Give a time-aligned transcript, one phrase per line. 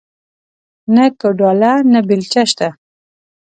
[0.95, 2.67] نه کوداله نه بيلچه شته